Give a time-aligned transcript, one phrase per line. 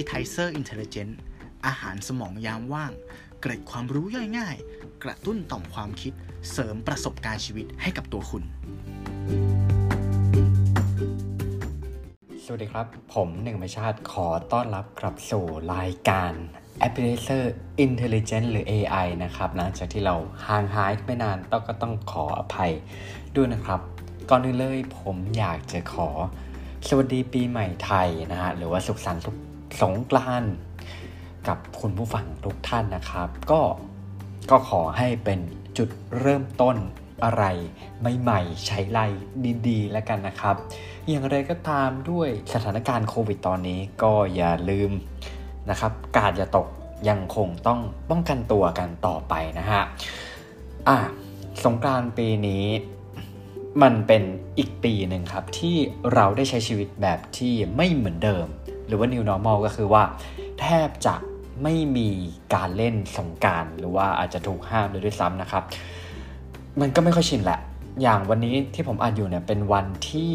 [0.00, 1.12] Appetizer Intelligent
[1.66, 2.92] อาหารสมองยามว่าง
[3.40, 4.56] เกร็ดความรู้ย่อยง่าย
[5.04, 6.12] กระตุ้นต่อมความคิด
[6.52, 8.42] เสริมประสบการณ์ชีวิตให้กับตัวคุณ
[12.44, 15.44] สวัสดีครับ ผมหนึ่งประชาติขอต้อนรับกลับสู่
[15.74, 16.32] รายการ
[16.86, 17.42] Appetizer
[17.84, 20.14] Intelligent หรือ AI นะครับ หลังจากที่เรา
[20.46, 22.72] ห่างหายไปนานต้องก็ต้องขออภัย
[23.36, 23.80] ด้วยนะครับ
[24.30, 26.08] ก่อนอื่นเลยผมอยากจะขอ
[26.88, 29.22] สวัสดีปีใหม่ไทยนะฮะหรือว่าสุขสันต์
[29.82, 30.54] สงกรานต์
[31.48, 33.60] กับคุณผู้ฟังทุกท่านนะครับ ก็
[34.50, 35.40] ก็ขอให้เป็น
[35.78, 35.88] จุด
[36.20, 36.76] เริ่มต้น
[37.24, 37.44] อะไร
[38.20, 39.00] ใหม่ๆใช้ไร
[39.68, 40.56] ดีๆ แล้วกันนะครับ
[41.08, 44.90] อย่างไรก็ตามด้วยสถานการณ์โควิดตอนนี้ก็อย่าลืม
[45.70, 46.66] นะครับ กาดอย่าตก
[47.08, 47.80] ยังคงต้อง
[48.10, 49.82] ป้องกันตัวกันต่อไปนะฮะ
[50.88, 50.98] อะ
[51.64, 52.64] สงกรานต์ปีนี้
[53.82, 54.22] มันเป็น
[54.58, 55.76] อีกปีหนึ่งครับที่
[56.14, 58.46] เราได้ใช้ชีวิตแบบที่ไม่เหมือนเดิม
[58.88, 60.02] หรือว่า new normal ก็คือว่า
[60.60, 61.14] แทบจะ
[61.62, 62.08] ไม่มี
[62.54, 65.62] การเล่นสงการหรือว่าอาจจะถูกห้ามเลยด้วยซ้ำนะครับ
[66.80, 67.60] มันก็ไม่ค่อยชินแหละ
[68.02, 70.32] อย่างวันนี้ที่ผมอ่านอยู่เนี่ยเป็นวันที่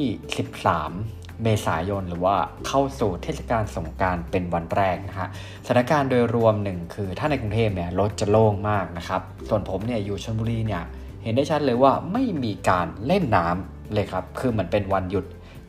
[0.69, 2.35] 13 เมษายน หรือว่า
[2.67, 5.27] เข้าสู่เทศกาลสงการเป็นวันแรกนะฮะ
[5.65, 10.83] สถานการณ์โดยรวมหนึ่งคือถ้าในกรุงเทพเนี่ยรถจะโล่งมากนะครับ ส่วนผมเนี่ยอยู่ชลบุรีเนี่ย
[11.23, 15.25] เห็นได้ชัดเลยว่าไม่มีการเล่นน้ำเลยครับ คือเหมือนเป็นวันหยุด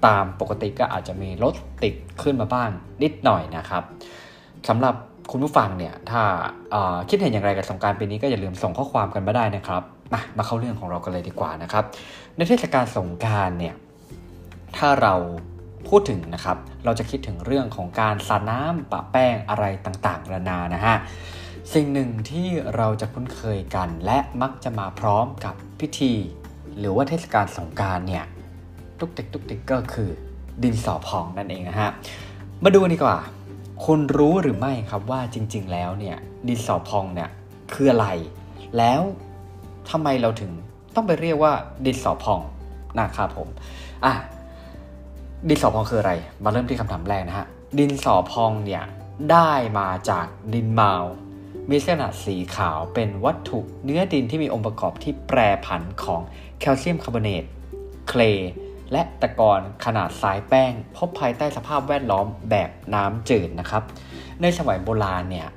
[0.06, 2.70] ตามปกติก็อาจจะมีรถติดขึ้นมาบ้าง
[3.02, 3.82] นิดหน่อยนะครับ
[4.68, 4.94] สำหรับ
[5.30, 6.22] คุณผู้ฟังเนี่ยถ้า
[7.08, 9.82] คิดเห็นอย่างไรกับสงการปีนี้ก็อย่าลืมส่งข้อความกันมาได้นะครับ
[10.12, 11.84] มามาเข้าเรื่องของเรากันเลยดีกว่านะครับ
[12.36, 13.74] ในเทศกาลสงการเนี่ย
[14.76, 15.14] ถ้าเรา
[15.88, 20.96] พูดถึงนะครับ เราจะคิดถึงเรื่องของการสาดน้ำปะแป้งอะไรต่างๆนานานะฮะ
[21.74, 26.12] สิ่งหนึ่งที่เราจะคุ้นเคยกัน และมักจะมาพร้อมกับพิธี
[26.78, 28.24] หรือว่าเทศกาลสงการเนี่ย
[28.98, 30.10] ตุกติกตุกติกก็คือ
[30.62, 31.90] ดินสอพองนั่นเองนะฮะ
[32.62, 33.18] มาดูดีกว่า
[33.84, 36.16] คุณรู้หรือไม่ครับว่าจริง ๆ แล้วเนี่ย
[36.48, 37.30] ดินสอพองเนี่ย
[37.74, 38.08] คืออะไร
[38.76, 39.00] แล้ว
[39.90, 40.50] ทำไมเราถึง
[40.94, 41.52] ต้องไปเรียกว่า
[41.86, 42.40] ดินสอพอง
[42.98, 43.48] นะครับผม
[44.04, 44.14] อะ
[45.48, 46.12] ดินสอพองคืออะไร
[46.44, 47.46] มาเริ่มที่คำถามแรกนะฮะ
[47.78, 48.84] ดินสอพองเนี่ย
[49.30, 50.94] ได้มาจากดินเมา
[51.68, 56.20] มีลักษณะสีขาวเป็นวัตถุเนื้อดินที่มีองค์ประกอบที่แปรผันของ
[56.60, 57.44] แคลเซียมคาร์บอเนต
[58.08, 58.52] เคลย์
[58.94, 63.82] และตะกอนขนาดสายแป้ง พบภายใต้สภาพแวดล้อมแบบน้ำจืดนะครับ
[64.42, 65.48] ในสมัยโบราณเนี่ย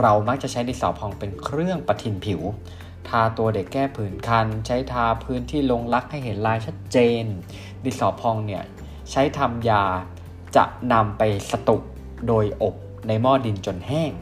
[0.00, 2.40] เรามักจะใช้ดินสอพองเป็นเครื่องประทินผิว
[3.08, 7.24] ทาตัวเด็กแก้ผื่นคัน ใช้ทาพื้นที่ลงลักให้เห็นลายชัดเจน
[7.84, 8.64] ดินสอพองเนี่ย
[9.10, 9.84] ใช้ทำยา
[10.56, 11.82] จะนำไปสตุก
[12.28, 12.74] โดยอบ
[13.08, 14.12] ในหม้อดินจนแห้ง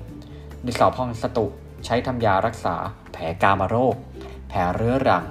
[0.65, 1.47] ดินสอพองสตุ
[1.84, 2.75] ใช้ทำยารักษา
[3.12, 3.94] แผลกามาโรค
[4.48, 5.25] แผลเรื้อรัง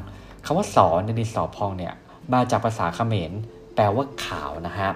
[0.46, 1.94] คำว่าสอในดินสอพองเนี่ย
[2.34, 3.32] มาจากภาษาเขมร
[3.76, 4.90] แปลว่าขาวนะฮะ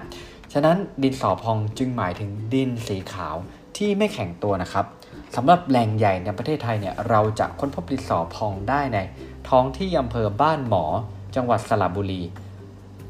[0.52, 3.36] ฉะนั้นดินสอพองจึงหมายถึงดินสีขาว
[3.76, 4.86] ที่ไม่แข็งตัวนะครับ
[5.36, 8.98] สำหรับแหล่งใหญ่ในประเทศไทยเนี่ยเราจะค้นพบดินสอพองได้ใน
[9.48, 10.84] ท้องที่อำเภอบ้านหมอ
[11.36, 12.22] จังหวัดสระบุรี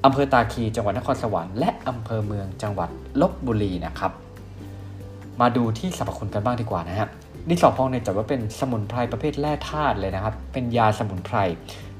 [0.04, 2.88] อำเภอตาคีจังหวัดนครสวรรค์และอำเภอเมืองจังหวัด
[3.20, 4.12] ลบบุรีนะครับ
[5.40, 7.08] มาดูที่สรรพคุณกันบ้างดีกว่านะฮะ
[7.48, 11.36] ดินสอพองเนี่ยจัดว่าเป็นสมุนไพรประเภทแร่ธาตุเลยนะครับ เป็นยาสมุนไพร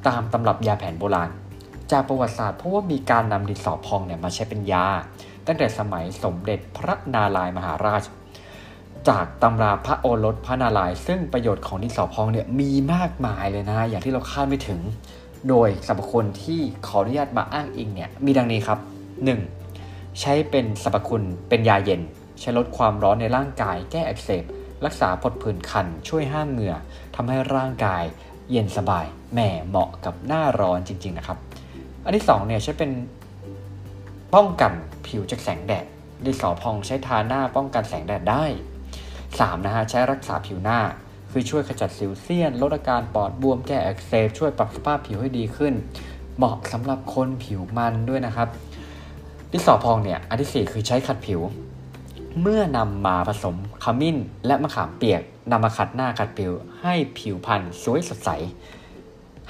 [0.07, 1.31] ตามตำรับยาแผนโบราณ
[1.93, 4.87] จากประวัติศาสตร์เพราะว่ามีการนำดินสอพองเนี่ยมาใช้เป็นยา
[5.47, 8.03] ตั้งแต่สมัยสมเด็จพระนารายมหาราช
[9.09, 14.81] จากตำราพระโอรสพระนารายณ์ซึ่งประโยชน์ของดินสอพองเนี่ยมีมากมายเลยนะ อย่างที่เราคาดไม่ถึง
[15.49, 18.79] โดยสรรพคุณที่ขออนุญาตมาอ้างอิงเนี่ยมีดังนี้ครับ
[19.49, 20.21] 1.
[20.21, 22.01] ใช้เป็นสรรพคุณเป็นยาเย็น
[22.41, 24.45] ใช้ลดความร้อนในร่างกาย แก้อักเสบ
[24.85, 26.75] รักษาผดผื่นคัน ช่วยห้ามเหงื่อ
[27.15, 28.05] ทำให้ร่างกาย
[28.51, 31.39] เย็นสบายแหมเหมาะกับหน้าร้อนจริง ๆ นะครับ
[32.05, 32.91] อันที่2เนี่ยใช้เป็น
[34.35, 34.73] ป้องกัน
[35.07, 35.85] ผิวจากแสงแดด
[36.25, 38.45] ดิสอพองใช้ทาหน้าป้องกันแสงแดดได้
[39.05, 39.65] 3.
[39.67, 40.81] นะฮะใช้รักษาผิวหน้า
[41.31, 45.75] คือช่วยขจัดสิวเซียน ลดอาการปอดบวมแก้อักเสบช่วยปรับสภาพผิวให้ดีขึ้น
[46.37, 48.49] เหมาะสำหรับคนผิวมันด้วยนะครับ
[49.53, 51.41] ดิสอพองเนี่ยอันที่ 4 คือใช้ขัดผิว
[52.41, 54.17] เมื่อนำมาผสมขมิ้น
[54.47, 58.31] และมะขามเปียกนำมาขัดหน้าขัดผิวให้ผิวพรรณสวยสดใส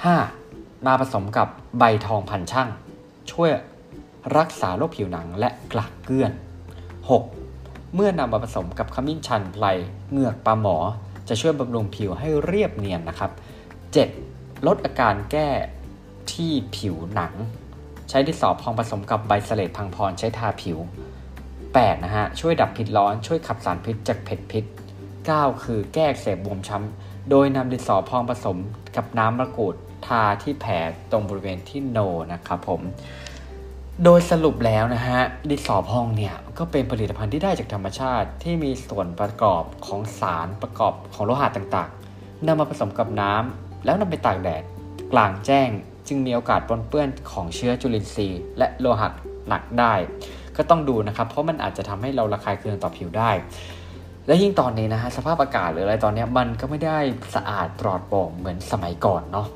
[0.03, 0.48] 5.
[0.85, 1.47] มาผสมกับ
[1.79, 2.69] ใบทองพันช่าง
[3.31, 3.51] ช่วย
[4.37, 6.31] รักษาโรคผิวหนังและกลากเกลื่อน
[7.13, 7.95] 6.
[7.95, 9.65] เมื่อนำมาผสมกับขมิ้นชันไพล
[10.11, 10.77] เหงือกปลาหมอ
[11.29, 13.31] จะช่วยบำรุงผิวให้เรียบเนียนนะครับ
[13.99, 14.67] 7.
[14.67, 15.49] ลดอาการแก้
[16.31, 17.33] ที่ผิวหนัง
[18.09, 20.77] ใช้ดินสอพองผสมกับใบเสลดพังพรใช้ทาผิว
[21.41, 24.63] 8 นะฮะช่วยดับพิษร้อนช่วยขับสารพิษจากเผ็ดพิษ
[25.17, 28.57] 9 คือแก้เสบบวมช้ำโดยนำดินสอพองผสม
[28.95, 29.75] กับน้ำมะกรูด
[30.09, 30.73] ทาที่แผล
[31.11, 31.99] ตรงบริเวณที่โน
[32.33, 32.81] นะครับผม
[34.03, 35.19] โดยสรุปแล้วนะฮะ
[35.49, 44.63] ดินสอพองเนี่ยก็เป็นผลิตภัณฑ์ที่ได้จากธรรมชาติ ที่มีส่วนประกอบของสารประกอบของโลหะต่างๆนำมาผสมกับน้ำแล้วนำไปตากแดด
[45.13, 45.69] กลางแจ้ง
[46.07, 49.09] จึงมีโอกาสปนเปื้อนของเชื้อจุลินทรีย์ และโลหะ
[49.47, 49.93] หนักได้
[50.57, 53.31] ก็ต้องดูนะครับ เพราะมันอาจจะทำให้เราระคายเคืองต่อผิวได้
[54.27, 56.99] และยิ่งตอนนี้นะฮะสภาพอากาศหรืออะไรตอนนี้มันก็ไม่ได้
[57.35, 59.47] สะอาดปลอดโปร่งเหมือนสมัยก่อนเนาะ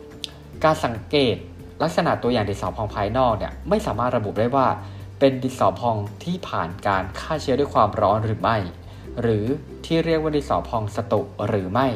[0.64, 1.36] การสังเกต
[1.84, 4.68] ลักษณะตัวอย่างดินสอพองภายนอกเนี่ยไม่สามารถระบุได้ว่า
[5.20, 8.58] เป็นดินสอพองที่ผ่านการฆ่าเชื้อด้วยความร้อนหรือไม่
[9.22, 9.46] หรือ
[9.86, 11.88] ที่เรียกว่าดินสอพองสตุหรือไม่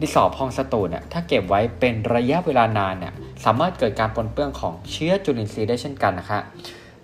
[0.00, 6.40] ดินสอพองสตูเนี่ยถ้าเก็บไว้เป็นระยะเวลานานเนี่ยสามารถเกิดการปนเปื้อนของเชื้อจุลินทรีย์ได้เช่นกันนะคะ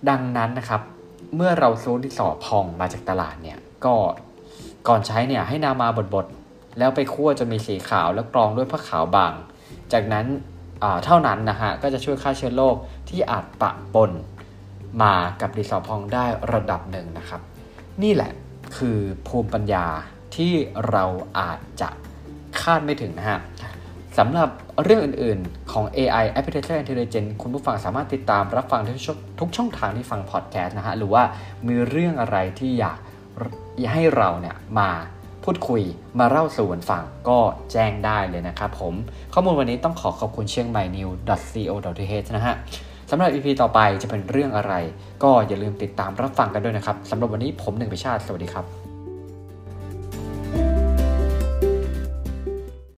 [0.09, 0.81] ดังนั้นนะครับ
[1.37, 3.95] เมื่อเราซื้อดินสอพองมาจากตลาดเนี่ยก็
[4.89, 9.33] ก่อนใช้เนี่ยให้นามาบดๆแล้วไปคั่วจนมีสีขาวแล้วกรองด้วยผ้าขาวบาง
[9.93, 10.27] จากนั้น
[11.05, 12.77] เท่านั้นนะฮะก็จะช่วยฆ่าเชื้อโรค
[13.09, 14.11] ที่อาจปะปน
[15.03, 17.41] มากับดินสอพองได้ระดับหนึ่งนะครับ
[18.03, 18.33] นี่แหละ
[18.77, 19.87] คือภูมิปัญญา
[20.37, 20.53] ที่
[20.91, 21.05] เรา
[21.39, 21.89] อาจจะ
[22.61, 23.41] คาดไม่ถึงนะฮะ
[24.19, 24.49] สำหรับ
[24.85, 28.81] เรื่องอื่นๆของ AI Application Intelligence คุณผู้ฟังสามารถติดตามรับฟัง
[29.41, 31.23] ทุกช่องทางที่ฟังพอดแคสต์นะฮะหรือว่า
[31.69, 32.99] มีเรื่องอะไรที่อยาก
[33.93, 34.91] ให้เราเนี่ยมา
[35.45, 35.83] พูดคุย
[36.19, 37.39] มาเล่าสู่กันฟังก็
[37.73, 38.95] แจ้งได้เลยนะครับผม
[39.35, 42.55] ข้อมูลวันนี้ต้องขอขอบคุณเชียงใหม่ new.co.th นะฮะ
[43.11, 44.73] สำหรับ EP ต่อไปจะเป็นเรื่องอะไร
[45.23, 48.88] ก็อย่าลืมติดตามรับฟังกันด้วยนะครับสำหรับวันนี้ผมหนึ่งพิชาติสวัสดีครับ